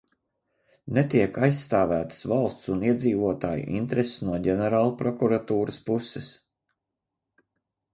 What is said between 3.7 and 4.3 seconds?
intereses